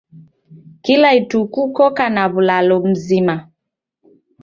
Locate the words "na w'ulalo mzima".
2.13-3.35